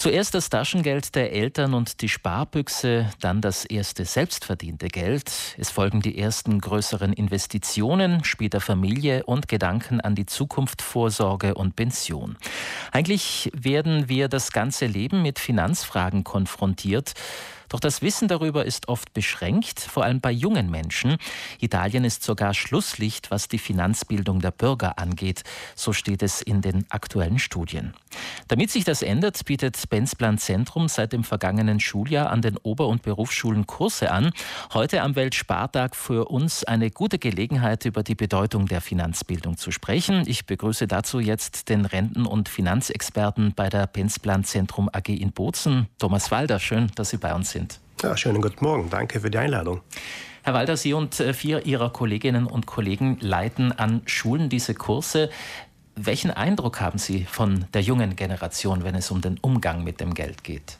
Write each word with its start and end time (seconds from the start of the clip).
Zuerst 0.00 0.32
das 0.32 0.48
Taschengeld 0.48 1.14
der 1.14 1.30
Eltern 1.34 1.74
und 1.74 2.00
die 2.00 2.08
Sparbüchse, 2.08 3.10
dann 3.20 3.42
das 3.42 3.66
erste 3.66 4.06
selbstverdiente 4.06 4.88
Geld. 4.88 5.30
Es 5.58 5.70
folgen 5.70 6.00
die 6.00 6.16
ersten 6.16 6.58
größeren 6.58 7.12
Investitionen, 7.12 8.24
später 8.24 8.62
Familie 8.62 9.24
und 9.24 9.46
Gedanken 9.46 10.00
an 10.00 10.14
die 10.14 10.24
Zukunft, 10.24 10.80
Vorsorge 10.80 11.52
und 11.52 11.76
Pension. 11.76 12.38
Eigentlich 12.92 13.50
werden 13.54 14.08
wir 14.08 14.28
das 14.28 14.52
ganze 14.52 14.86
Leben 14.86 15.20
mit 15.20 15.38
Finanzfragen 15.38 16.24
konfrontiert. 16.24 17.12
Doch 17.70 17.78
das 17.78 18.02
Wissen 18.02 18.26
darüber 18.26 18.66
ist 18.66 18.88
oft 18.88 19.14
beschränkt, 19.14 19.78
vor 19.78 20.02
allem 20.02 20.20
bei 20.20 20.32
jungen 20.32 20.70
Menschen. 20.70 21.16
Italien 21.60 22.04
ist 22.04 22.24
sogar 22.24 22.52
Schlusslicht, 22.52 23.30
was 23.30 23.46
die 23.46 23.58
Finanzbildung 23.58 24.40
der 24.40 24.50
Bürger 24.50 24.98
angeht. 24.98 25.44
So 25.76 25.92
steht 25.92 26.22
es 26.22 26.42
in 26.42 26.62
den 26.62 26.84
aktuellen 26.90 27.38
Studien. 27.38 27.94
Damit 28.48 28.72
sich 28.72 28.82
das 28.82 29.02
ändert, 29.02 29.44
bietet 29.44 29.88
Benzplan 29.88 30.36
Zentrum 30.36 30.88
seit 30.88 31.12
dem 31.12 31.22
vergangenen 31.22 31.78
Schuljahr 31.78 32.30
an 32.30 32.42
den 32.42 32.56
Ober- 32.56 32.88
und 32.88 33.02
Berufsschulen 33.02 33.68
Kurse 33.68 34.10
an. 34.10 34.32
Heute 34.74 35.02
am 35.02 35.14
Weltspartag 35.14 35.94
für 35.94 36.28
uns 36.28 36.64
eine 36.64 36.90
gute 36.90 37.20
Gelegenheit, 37.20 37.84
über 37.84 38.02
die 38.02 38.16
Bedeutung 38.16 38.66
der 38.66 38.80
Finanzbildung 38.80 39.56
zu 39.56 39.70
sprechen. 39.70 40.24
Ich 40.26 40.44
begrüße 40.44 40.88
dazu 40.88 41.20
jetzt 41.20 41.68
den 41.68 41.84
Renten- 41.84 42.26
und 42.26 42.48
Finanzexperten 42.48 43.54
bei 43.54 43.68
der 43.68 43.86
Benzplan 43.86 44.42
Zentrum 44.42 44.90
AG 44.92 45.08
in 45.08 45.30
Bozen, 45.30 45.86
Thomas 46.00 46.32
Walder. 46.32 46.58
Schön, 46.58 46.90
dass 46.96 47.10
Sie 47.10 47.18
bei 47.18 47.32
uns 47.32 47.50
sind 47.52 47.59
sind. 47.59 47.59
Ja, 48.02 48.16
schönen 48.16 48.40
guten 48.40 48.64
Morgen. 48.64 48.88
Danke 48.88 49.20
für 49.20 49.30
die 49.30 49.36
Einladung. 49.36 49.82
Herr 50.42 50.54
Walter, 50.54 50.78
Sie 50.78 50.94
und 50.94 51.20
äh, 51.20 51.34
vier 51.34 51.66
Ihrer 51.66 51.90
Kolleginnen 51.90 52.46
und 52.46 52.64
Kollegen 52.64 53.18
leiten 53.20 53.72
an 53.72 54.00
Schulen 54.06 54.48
diese 54.48 54.72
Kurse. 54.72 55.28
Welchen 55.96 56.30
Eindruck 56.30 56.80
haben 56.80 56.98
Sie 56.98 57.26
von 57.26 57.66
der 57.74 57.82
jungen 57.82 58.16
Generation, 58.16 58.84
wenn 58.84 58.94
es 58.94 59.10
um 59.10 59.20
den 59.20 59.38
Umgang 59.42 59.84
mit 59.84 60.00
dem 60.00 60.14
Geld 60.14 60.44
geht? 60.44 60.78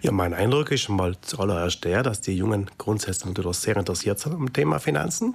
Ja, 0.00 0.10
mein 0.10 0.32
Eindruck 0.32 0.70
ist 0.70 0.88
mal 0.88 1.16
zuallererst 1.20 1.84
der, 1.84 2.02
dass 2.02 2.22
die 2.22 2.34
Jungen 2.34 2.70
grundsätzlich 2.78 3.26
natürlich 3.26 3.58
sehr 3.58 3.76
interessiert 3.76 4.18
sind 4.18 4.34
am 4.34 4.50
Thema 4.50 4.78
Finanzen. 4.78 5.34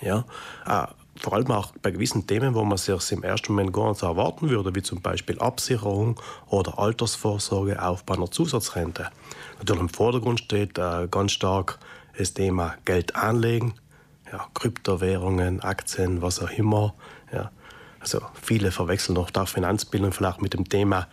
Ja, 0.00 0.24
äh, 0.66 0.86
vor 1.20 1.32
allem 1.32 1.50
auch 1.50 1.72
bei 1.82 1.90
gewissen 1.90 2.26
Themen, 2.26 2.54
wo 2.54 2.64
man 2.64 2.78
sich 2.78 3.12
im 3.12 3.22
ersten 3.22 3.52
Moment 3.52 3.72
gar 3.72 3.88
nicht 3.88 4.00
so 4.00 4.06
erwarten 4.06 4.50
würde, 4.50 4.74
wie 4.74 4.82
zum 4.82 5.00
Beispiel 5.00 5.38
Absicherung 5.38 6.20
oder 6.46 6.78
Altersvorsorge, 6.78 7.82
Aufbau 7.82 8.14
einer 8.14 8.30
Zusatzrente. 8.30 9.10
Natürlich 9.58 9.82
im 9.82 9.88
Vordergrund 9.88 10.40
steht 10.40 10.78
äh, 10.78 11.08
ganz 11.10 11.32
stark 11.32 11.78
das 12.16 12.34
Thema 12.34 12.74
Geld 12.84 13.16
anlegen, 13.16 13.74
ja, 14.30 14.46
Kryptowährungen, 14.54 15.60
Aktien, 15.60 16.22
was 16.22 16.40
auch 16.40 16.50
immer. 16.50 16.94
Ja. 17.32 17.50
Also 18.00 18.20
viele 18.40 18.70
verwechseln 18.70 19.16
auch 19.18 19.48
Finanzbildung 19.48 20.12
vielleicht 20.12 20.40
mit 20.40 20.54
dem 20.54 20.68
Thema, 20.68 21.08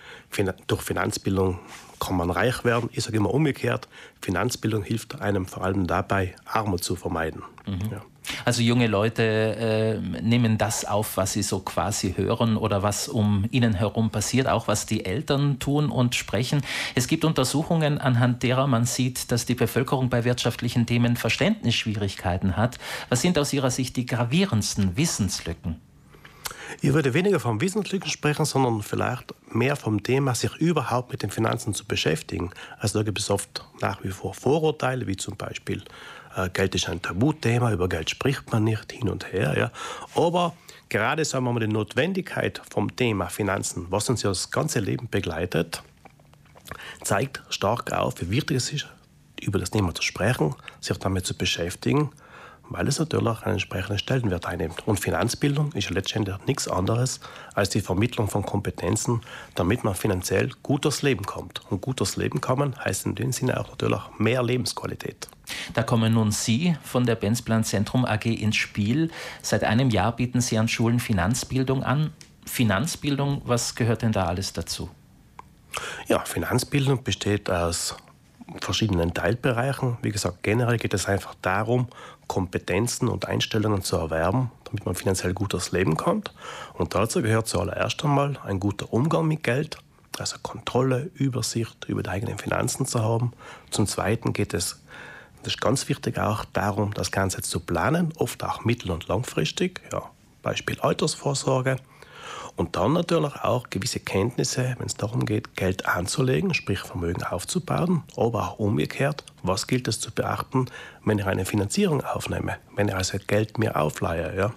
durch 0.67 0.81
Finanzbildung 0.81 1.59
kann 1.99 2.17
man 2.17 2.29
reich 2.29 2.63
werden. 2.63 2.89
Ich 2.93 3.03
sage 3.03 3.17
immer 3.17 3.33
umgekehrt, 3.33 3.87
Finanzbildung 4.21 4.83
hilft 4.83 5.19
einem 5.21 5.45
vor 5.47 5.63
allem 5.63 5.87
dabei, 5.87 6.35
Armut 6.45 6.83
zu 6.83 6.95
vermeiden. 6.95 7.41
Mhm. 7.65 7.91
Ja. 7.91 8.01
Also 8.45 8.61
junge 8.61 8.87
Leute 8.87 9.23
äh, 9.23 10.21
nehmen 10.21 10.57
das 10.57 10.85
auf, 10.85 11.17
was 11.17 11.33
sie 11.33 11.43
so 11.43 11.59
quasi 11.59 12.13
hören 12.13 12.57
oder 12.57 12.83
was 12.83 13.07
um 13.07 13.45
ihnen 13.51 13.73
herum 13.73 14.09
passiert, 14.09 14.47
auch 14.47 14.67
was 14.67 14.85
die 14.85 15.05
Eltern 15.05 15.59
tun 15.59 15.89
und 15.89 16.15
sprechen. 16.15 16.61
Es 16.95 17.07
gibt 17.07 17.25
Untersuchungen, 17.25 17.97
anhand 17.97 18.43
derer 18.43 18.67
man 18.67 18.85
sieht, 18.85 19.31
dass 19.31 19.45
die 19.45 19.55
Bevölkerung 19.55 20.09
bei 20.09 20.23
wirtschaftlichen 20.23 20.85
Themen 20.85 21.15
Verständnisschwierigkeiten 21.15 22.57
hat. 22.57 22.77
Was 23.09 23.21
sind 23.21 23.37
aus 23.37 23.53
Ihrer 23.53 23.71
Sicht 23.71 23.95
die 23.97 24.05
gravierendsten 24.05 24.97
Wissenslücken? 24.97 25.79
Ich 26.81 26.93
würde 26.93 27.13
weniger 27.13 27.39
vom 27.39 27.61
Wissenslücken 27.61 28.09
sprechen, 28.09 28.45
sondern 28.45 28.81
vielleicht 28.81 29.33
mehr 29.53 29.75
vom 29.75 30.03
Thema, 30.03 30.35
sich 30.35 30.55
überhaupt 30.57 31.11
mit 31.11 31.23
den 31.23 31.31
Finanzen 31.31 31.73
zu 31.73 31.85
beschäftigen. 31.85 32.51
Also 32.79 32.99
da 32.99 33.03
gibt 33.03 33.19
es 33.19 33.29
oft 33.29 33.65
nach 33.81 34.03
wie 34.03 34.09
vor 34.09 34.33
Vorurteile, 34.33 35.07
wie 35.07 35.15
zum 35.15 35.37
Beispiel 35.37 35.83
äh, 36.35 36.49
Geld 36.49 36.75
ist 36.75 36.89
ein 36.89 37.01
Tabuthema, 37.01 37.71
über 37.71 37.87
Geld 37.87 38.09
spricht 38.09 38.51
man 38.51 38.63
nicht 38.63 38.91
hin 38.91 39.09
und 39.09 39.31
her. 39.31 39.55
Ja. 39.57 39.71
Aber 40.21 40.55
gerade 40.89 41.23
sagen 41.23 41.45
wir 41.45 41.53
mal 41.53 41.59
die 41.59 41.67
Notwendigkeit 41.67 42.61
vom 42.69 42.95
Thema 42.95 43.27
Finanzen, 43.27 43.87
was 43.89 44.09
uns 44.09 44.23
ja 44.23 44.29
das 44.29 44.51
ganze 44.51 44.79
Leben 44.79 45.07
begleitet, 45.09 45.81
zeigt 47.03 47.41
stark 47.49 47.91
auf, 47.93 48.19
wie 48.21 48.29
wichtig 48.29 48.57
es 48.57 48.73
ist, 48.73 48.87
über 49.41 49.59
das 49.59 49.71
Thema 49.71 49.93
zu 49.93 50.01
sprechen, 50.01 50.55
sich 50.81 50.97
damit 50.97 51.25
zu 51.25 51.37
beschäftigen 51.37 52.11
weil 52.69 52.87
es 52.87 52.99
natürlich 52.99 53.41
einen 53.41 53.53
entsprechenden 53.53 53.97
Stellenwert 53.97 54.45
einnimmt. 54.45 54.87
Und 54.87 54.99
Finanzbildung 54.99 55.71
ist 55.73 55.89
ja 55.89 55.93
letztendlich 55.93 56.37
nichts 56.47 56.67
anderes 56.67 57.19
als 57.53 57.69
die 57.69 57.81
Vermittlung 57.81 58.27
von 58.29 58.43
Kompetenzen, 58.43 59.21
damit 59.55 59.83
man 59.83 59.95
finanziell 59.95 60.51
gut 60.63 60.85
durchs 60.85 61.01
Leben 61.01 61.25
kommt. 61.25 61.61
Und 61.69 61.81
gut 61.81 61.99
durchs 61.99 62.17
Leben 62.17 62.41
kommen 62.41 62.75
heißt 62.83 63.05
in 63.05 63.15
dem 63.15 63.31
Sinne 63.31 63.59
auch 63.59 63.69
natürlich 63.69 64.01
mehr 64.17 64.43
Lebensqualität. 64.43 65.27
Da 65.73 65.83
kommen 65.83 66.13
nun 66.13 66.31
Sie 66.31 66.75
von 66.83 67.05
der 67.05 67.15
Benzplan 67.15 67.63
Zentrum 67.63 68.05
AG 68.05 68.25
ins 68.25 68.55
Spiel. 68.55 69.11
Seit 69.41 69.63
einem 69.63 69.89
Jahr 69.89 70.15
bieten 70.15 70.41
Sie 70.41 70.57
an 70.57 70.67
Schulen 70.67 70.99
Finanzbildung 70.99 71.83
an. 71.83 72.11
Finanzbildung, 72.45 73.41
was 73.45 73.75
gehört 73.75 74.01
denn 74.01 74.11
da 74.11 74.25
alles 74.25 74.53
dazu? 74.53 74.89
Ja, 76.07 76.19
Finanzbildung 76.19 77.03
besteht 77.03 77.49
aus 77.49 77.95
verschiedenen 78.63 79.13
Teilbereichen. 79.13 79.97
Wie 80.01 80.11
gesagt, 80.11 80.43
generell 80.43 80.77
geht 80.77 80.93
es 80.93 81.07
einfach 81.07 81.35
darum, 81.41 81.87
Kompetenzen 82.27 83.07
und 83.07 83.27
Einstellungen 83.27 83.81
zu 83.83 83.97
erwerben, 83.97 84.51
damit 84.65 84.85
man 84.85 84.95
finanziell 84.95 85.33
gut 85.33 85.53
durchs 85.53 85.71
Leben 85.71 85.97
kommt. 85.97 86.33
Und 86.73 86.95
dazu 86.95 87.21
gehört 87.21 87.47
zuallererst 87.47 88.03
einmal 88.03 88.37
ein 88.43 88.59
guter 88.59 88.91
Umgang 88.91 89.27
mit 89.27 89.43
Geld, 89.43 89.77
also 90.17 90.37
Kontrolle, 90.41 91.09
Übersicht 91.13 91.85
über 91.87 92.03
die 92.03 92.09
eigenen 92.09 92.37
Finanzen 92.37 92.85
zu 92.85 93.03
haben. 93.03 93.33
Zum 93.69 93.87
Zweiten 93.87 94.33
geht 94.33 94.53
es, 94.53 94.81
das 95.43 95.53
ist 95.53 95.61
ganz 95.61 95.87
wichtig, 95.89 96.17
auch 96.17 96.45
darum, 96.45 96.93
das 96.93 97.11
Ganze 97.11 97.41
zu 97.41 97.59
planen, 97.59 98.13
oft 98.17 98.43
auch 98.43 98.65
mittel- 98.65 98.91
und 98.91 99.07
langfristig. 99.07 99.81
Ja, 99.91 100.03
Beispiel 100.41 100.79
Altersvorsorge. 100.79 101.77
Und 102.55 102.77
dann 102.77 102.93
natürlich 102.93 103.35
auch 103.35 103.69
gewisse 103.69 103.99
Kenntnisse, 103.99 104.75
wenn 104.77 104.85
es 104.85 104.95
darum 104.95 105.25
geht, 105.25 105.55
Geld 105.55 105.85
anzulegen, 105.85 106.53
sprich 106.53 106.79
Vermögen 106.79 107.23
aufzubauen, 107.23 108.03
aber 108.15 108.49
auch 108.49 108.59
umgekehrt, 108.59 109.23
was 109.43 109.67
gilt 109.67 109.87
es 109.89 109.99
zu 109.99 110.11
beachten, 110.11 110.67
wenn 111.03 111.19
ich 111.19 111.25
eine 111.25 111.45
Finanzierung 111.45 112.01
aufnehme, 112.01 112.57
wenn 112.75 112.87
ich 112.87 112.95
also 112.95 113.17
Geld 113.27 113.57
mir 113.57 113.75
aufleihe. 113.75 114.37
Ja? 114.37 114.53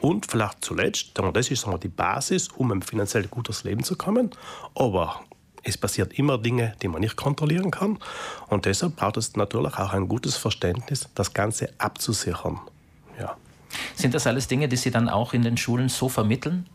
Und 0.00 0.26
vielleicht 0.26 0.64
zuletzt, 0.64 1.12
das 1.14 1.50
ist 1.50 1.66
die 1.82 1.88
Basis, 1.88 2.48
um 2.48 2.72
ein 2.72 2.82
finanziell 2.82 3.28
gutes 3.28 3.62
Leben 3.62 3.84
zu 3.84 3.96
kommen, 3.96 4.30
aber 4.74 5.20
es 5.62 5.76
passiert 5.76 6.18
immer 6.18 6.38
Dinge, 6.38 6.74
die 6.82 6.88
man 6.88 7.00
nicht 7.00 7.16
kontrollieren 7.16 7.70
kann. 7.70 7.98
Und 8.48 8.64
deshalb 8.64 8.96
braucht 8.96 9.16
es 9.16 9.36
natürlich 9.36 9.74
auch 9.74 9.92
ein 9.92 10.08
gutes 10.08 10.36
Verständnis, 10.36 11.08
das 11.14 11.34
Ganze 11.34 11.70
abzusichern. 11.78 12.60
Ja. 13.18 13.36
Sind 13.94 14.14
das 14.14 14.26
alles 14.26 14.48
Dinge, 14.48 14.68
die 14.68 14.76
Sie 14.76 14.90
dann 14.90 15.08
auch 15.08 15.34
in 15.34 15.42
den 15.42 15.56
Schulen 15.56 15.88
so 15.88 16.08
vermitteln? 16.08 16.66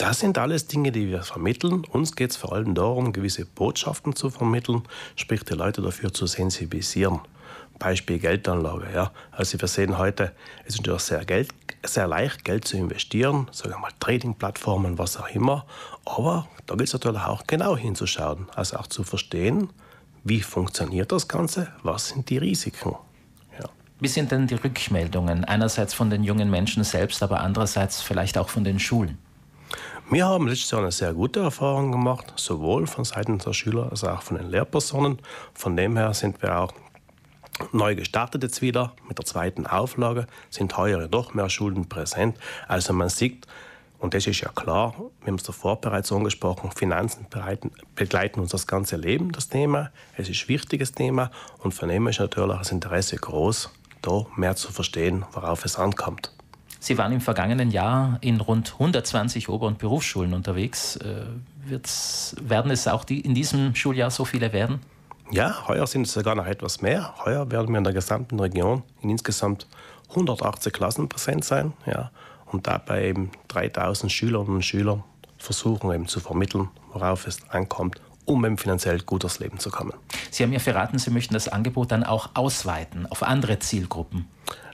Das 0.00 0.20
sind 0.20 0.38
alles 0.38 0.66
Dinge, 0.66 0.92
die 0.92 1.08
wir 1.08 1.22
vermitteln. 1.22 1.84
Uns 1.84 2.16
geht 2.16 2.30
es 2.30 2.38
vor 2.38 2.54
allem 2.54 2.74
darum, 2.74 3.12
gewisse 3.12 3.44
Botschaften 3.44 4.16
zu 4.16 4.30
vermitteln, 4.30 4.82
sprich 5.14 5.44
die 5.44 5.52
Leute 5.52 5.82
dafür 5.82 6.10
zu 6.10 6.26
sensibilisieren. 6.26 7.20
Beispiel 7.78 8.18
Geldanlage. 8.18 8.86
Ja. 8.94 9.10
Also 9.30 9.60
wir 9.60 9.68
sehen 9.68 9.98
heute, 9.98 10.32
es 10.64 10.76
ist 10.76 10.78
natürlich 10.78 11.02
sehr, 11.02 11.22
Geld, 11.26 11.50
sehr 11.84 12.06
leicht, 12.06 12.46
Geld 12.46 12.66
zu 12.66 12.78
investieren, 12.78 13.48
sagen 13.52 13.74
wir 13.74 13.78
mal 13.78 13.90
Trading-Plattformen, 14.00 14.96
was 14.96 15.18
auch 15.18 15.28
immer. 15.28 15.66
Aber 16.06 16.48
da 16.66 16.76
gilt 16.76 16.88
es 16.88 16.94
natürlich 16.94 17.20
auch 17.20 17.46
genau 17.46 17.76
hinzuschauen, 17.76 18.46
also 18.56 18.78
auch 18.78 18.86
zu 18.86 19.04
verstehen, 19.04 19.68
wie 20.24 20.40
funktioniert 20.40 21.12
das 21.12 21.28
Ganze, 21.28 21.68
was 21.82 22.08
sind 22.08 22.30
die 22.30 22.38
Risiken. 22.38 22.96
Wie 24.02 24.08
sind 24.08 24.32
denn 24.32 24.46
die 24.46 24.54
Rückmeldungen? 24.54 25.44
Einerseits 25.44 25.92
von 25.92 26.08
den 26.08 26.24
jungen 26.24 26.48
Menschen 26.48 26.84
selbst, 26.84 27.22
aber 27.22 27.40
andererseits 27.40 28.00
vielleicht 28.00 28.38
auch 28.38 28.48
von 28.48 28.64
den 28.64 28.80
Schulen? 28.80 29.18
Wir 30.12 30.26
haben 30.26 30.48
letztes 30.48 30.72
Jahr 30.72 30.80
eine 30.80 30.90
sehr 30.90 31.14
gute 31.14 31.38
Erfahrung 31.38 31.92
gemacht, 31.92 32.32
sowohl 32.34 32.88
von 32.88 33.04
Seiten 33.04 33.38
der 33.38 33.52
Schüler 33.52 33.92
als 33.92 34.02
auch 34.02 34.22
von 34.22 34.38
den 34.38 34.50
Lehrpersonen. 34.50 35.20
Von 35.54 35.76
dem 35.76 35.96
her 35.96 36.14
sind 36.14 36.42
wir 36.42 36.58
auch 36.58 36.72
neu 37.70 37.94
gestartet 37.94 38.42
jetzt 38.42 38.60
wieder 38.60 38.92
mit 39.06 39.18
der 39.18 39.24
zweiten 39.24 39.68
Auflage, 39.68 40.26
sind 40.50 40.76
heuer 40.76 41.06
doch 41.06 41.32
mehr 41.34 41.48
Schulen 41.48 41.88
präsent. 41.88 42.36
Also 42.66 42.92
man 42.92 43.08
sieht, 43.08 43.46
und 44.00 44.12
das 44.12 44.26
ist 44.26 44.40
ja 44.40 44.48
klar, 44.48 44.96
wir 45.20 45.28
haben 45.28 45.36
es 45.36 45.44
davor 45.44 45.80
bereits 45.80 46.10
angesprochen, 46.10 46.72
Finanzen 46.72 47.28
begleiten 47.94 48.40
uns 48.40 48.50
das 48.50 48.66
ganze 48.66 48.96
Leben, 48.96 49.30
das 49.30 49.48
Thema. 49.48 49.92
Es 50.16 50.28
ist 50.28 50.42
ein 50.42 50.48
wichtiges 50.48 50.90
Thema 50.90 51.30
und 51.58 51.72
von 51.72 51.88
dem 51.88 52.08
ist 52.08 52.18
natürlich 52.18 52.58
das 52.58 52.72
Interesse 52.72 53.14
groß, 53.14 53.70
da 54.02 54.26
mehr 54.34 54.56
zu 54.56 54.72
verstehen, 54.72 55.24
worauf 55.30 55.64
es 55.64 55.76
ankommt. 55.76 56.32
Sie 56.80 56.96
waren 56.96 57.12
im 57.12 57.20
vergangenen 57.20 57.70
Jahr 57.70 58.16
in 58.22 58.40
rund 58.40 58.72
120 58.72 59.50
Ober- 59.50 59.66
und 59.66 59.78
Berufsschulen 59.78 60.32
unterwegs. 60.32 60.96
Äh, 60.96 61.24
werden 62.40 62.70
es 62.70 62.88
auch 62.88 63.04
die, 63.04 63.20
in 63.20 63.34
diesem 63.34 63.74
Schuljahr 63.74 64.10
so 64.10 64.24
viele 64.24 64.52
werden? 64.54 64.80
Ja, 65.30 65.68
heuer 65.68 65.86
sind 65.86 66.06
es 66.06 66.14
sogar 66.14 66.34
noch 66.34 66.46
etwas 66.46 66.80
mehr. 66.80 67.14
Heuer 67.24 67.50
werden 67.50 67.70
wir 67.70 67.78
in 67.78 67.84
der 67.84 67.92
gesamten 67.92 68.40
Region 68.40 68.82
in 69.02 69.10
insgesamt 69.10 69.66
180 70.08 70.72
Klassen 70.72 71.08
präsent 71.08 71.44
sein. 71.44 71.74
Ja, 71.86 72.10
und 72.46 72.66
dabei 72.66 73.08
eben 73.08 73.30
3000 73.48 74.10
Schülerinnen 74.10 74.56
und 74.56 74.64
Schüler 74.64 75.04
versuchen 75.36 75.92
eben 75.92 76.08
zu 76.08 76.18
vermitteln, 76.18 76.70
worauf 76.92 77.26
es 77.26 77.38
ankommt, 77.50 78.00
um 78.24 78.44
eben 78.44 78.58
finanziell 78.58 79.00
gut 79.00 79.22
durchs 79.22 79.38
Leben 79.38 79.58
zu 79.58 79.70
kommen. 79.70 79.92
Sie 80.30 80.42
haben 80.42 80.52
ja 80.52 80.58
verraten, 80.58 80.98
Sie 80.98 81.10
möchten 81.10 81.34
das 81.34 81.48
Angebot 81.48 81.92
dann 81.92 82.04
auch 82.04 82.30
ausweiten 82.34 83.06
auf 83.06 83.22
andere 83.22 83.58
Zielgruppen. 83.58 84.26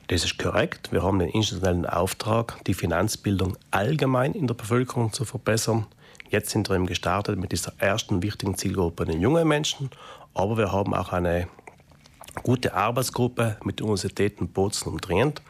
Das 0.09 0.23
ist 0.23 0.39
korrekt. 0.39 0.93
Wir 0.93 1.03
haben 1.03 1.19
den 1.19 1.31
institutionellen 1.31 1.85
Auftrag, 1.85 2.65
die 2.67 2.75
Finanzbildung 2.75 3.57
allgemein 3.73 4.35
in 4.35 4.47
der 4.47 4.55
Bevölkerung 4.55 5.13
zu 5.13 5.25
verbessern. 5.25 5.87
Jetzt 6.31 6.51
sind 6.51 6.69
wir 6.69 6.77
eben 6.77 6.87
gestartet 6.87 7.41
mit 7.41 7.51
dieser 7.51 7.73
ersten 7.79 8.23
wichtigen 8.23 8.57
Zielgruppe, 8.57 9.05
den 9.05 9.21
jungen 9.21 9.49
Menschen. 9.49 9.91
Aber 10.33 10.59
wir 10.59 10.71
haben 10.71 10.95
auch 10.95 11.13
eine 11.13 11.49
gute 12.45 12.75
Arbeitsgruppe 12.75 13.57
mit 13.65 13.81
den 13.81 13.85
Universitäten 13.87 14.47
Bozen 14.47 14.93
und 14.93 15.03
Trient, 15.03 15.43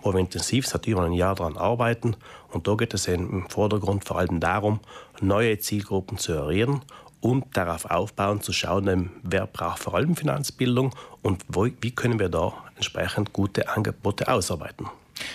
wo 0.00 0.12
wir 0.12 0.20
intensiv 0.20 0.68
seit 0.68 0.86
über 0.86 1.02
einem 1.02 1.14
Jahr 1.14 1.34
daran 1.34 1.56
arbeiten. 1.56 2.14
Und 2.52 2.68
da 2.68 2.76
geht 2.76 2.94
es 2.94 3.08
im 3.08 3.48
Vordergrund 3.48 4.04
vor 4.04 4.18
allem 4.18 4.38
darum, 4.38 4.78
neue 5.20 5.58
Zielgruppen 5.58 6.18
zu 6.18 6.34
errieren 6.34 6.82
und 7.24 7.56
darauf 7.56 7.86
aufbauen, 7.86 8.42
zu 8.42 8.52
schauen, 8.52 9.10
wer 9.22 9.46
braucht 9.46 9.78
vor 9.78 9.94
allem 9.94 10.14
Finanzbildung 10.14 10.94
und 11.22 11.42
wo, 11.48 11.66
wie 11.80 11.90
können 11.90 12.18
wir 12.18 12.28
da 12.28 12.52
entsprechend 12.76 13.32
gute 13.32 13.70
Angebote 13.70 14.28
ausarbeiten. 14.28 14.88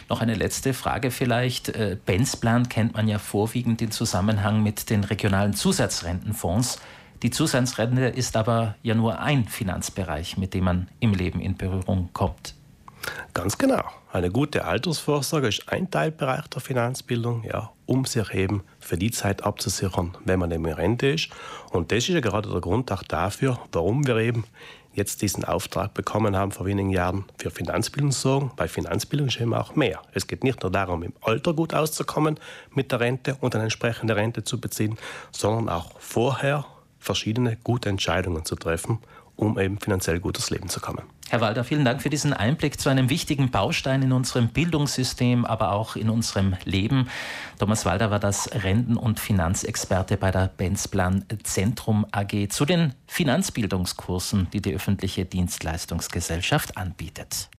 Noch 0.08 0.22
eine 0.22 0.36
letzte 0.36 0.76
Frage 0.76 1.10
vielleicht. 1.10 1.70
Äh, 1.70 1.98
Benzplan 2.06 2.70
kennt 2.70 2.94
man 2.94 3.08
ja 3.08 3.18
vorwiegend 3.18 3.82
im 3.82 3.90
Zusammenhang 3.90 4.62
mit 4.62 4.92
den 4.92 5.04
regionalen 5.04 5.54
Zusatzrentenfonds. 5.54 6.80
Die 7.24 7.32
Zusatzrente 7.32 8.06
ist 8.06 8.38
aber 8.38 8.76
ja 8.84 8.94
nur 8.94 9.20
ein 9.20 9.46
Finanzbereich, 9.46 10.38
mit 10.38 10.54
dem 10.54 10.66
man 10.66 10.90
im 11.00 11.14
Leben 11.14 11.42
in 11.42 11.58
Berührung 11.58 12.10
kommt. 12.14 12.54
Ganz 13.34 13.58
genau. 13.58 13.84
Eine 14.12 14.32
gute 14.32 14.66
Altersvorsorge 14.66 15.48
ist 15.48 15.72
ein 15.72 15.92
Teilbereich 15.92 16.48
der 16.48 16.62
Finanzbildung, 16.62 17.44
ja, 17.44 17.72
um 17.86 18.06
sich 18.06 18.34
eben 18.34 18.64
für 18.80 18.98
die 18.98 19.12
Zeit 19.12 19.44
abzusichern, 19.44 20.18
wenn 20.26 20.40
man 20.40 20.52
eben 20.52 20.66
in 20.66 20.74
Rente 20.74 21.08
ist. 21.08 21.30
Und 21.72 21.92
das 21.92 22.00
ist 22.00 22.10
ja 22.10 22.20
gerade 22.20 22.50
der 22.50 22.62
Grund 22.62 22.92
auch 22.92 23.04
dafür, 23.04 23.60
warum 23.72 24.08
wir 24.08 24.18
eben 24.18 24.46
jetzt 24.94 25.22
diesen 25.22 25.46
Auftrag 25.46 25.94
bekommen 25.94 26.36
haben 26.36 26.52
vor 26.52 26.66
wenigen 26.66 26.90
Jahren 26.90 27.26
für 27.38 27.52
Finanzbildung 27.52 28.12
zu 28.12 28.22
sorgen. 28.22 28.52
Bei 28.56 28.68
Finanzbildung 28.68 29.28
ist 29.28 29.40
eben 29.40 29.54
auch 29.54 29.76
mehr. 29.76 30.02
Es 30.14 30.28
geht 30.28 30.44
nicht 30.44 30.64
nur 30.64 30.72
darum, 30.72 31.04
im 31.04 31.14
Alter 31.22 31.54
gut 31.54 31.74
auszukommen 31.74 32.40
mit 32.74 32.92
der 32.92 33.00
Rente 33.00 33.38
und 33.40 33.56
eine 33.56 33.66
entsprechende 33.66 34.16
Rente 34.16 34.44
zu 34.44 34.60
beziehen, 34.60 34.98
sondern 35.32 35.70
auch 35.70 36.00
vorher 36.00 36.66
verschiedene 37.00 37.58
gute 37.64 37.90
Entscheidungen 37.90 38.46
zu 38.46 38.56
treffen, 38.56 39.00
um 39.40 39.58
eben 39.58 39.80
finanziell 39.80 40.20
gutes 40.20 40.50
Leben 40.50 40.68
zu 40.68 40.80
kommen. 40.82 41.04
Herr 41.30 41.42
Walter, 41.42 41.64
vielen 41.64 41.86
Dank 41.86 42.02
für 42.02 42.10
diesen 42.10 42.34
Einblick 42.34 42.80
zu 42.80 42.90
einem 42.90 43.10
wichtigen 43.10 43.52
Baustein 43.52 44.02
in 44.02 44.12
unserem 44.12 44.50
Bildungssystem, 44.50 45.46
aber 45.46 45.72
auch 45.72 45.96
in 45.96 46.10
unserem 46.10 46.56
Leben. 46.66 47.08
Thomas 47.58 47.86
Walter 47.86 48.12
war 48.12 48.20
das 48.20 48.50
Renten- 48.52 48.98
und 48.98 49.20
Finanzexperte 49.20 50.18
bei 50.18 50.32
der 50.32 50.48
Benzplan 50.48 51.24
Zentrum 51.44 52.06
AG 52.12 52.50
zu 52.50 52.66
den 52.66 52.94
Finanzbildungskursen, 53.08 54.48
die 54.52 54.62
die 54.62 54.74
öffentliche 54.74 55.24
Dienstleistungsgesellschaft 55.26 56.76
anbietet. 56.76 57.48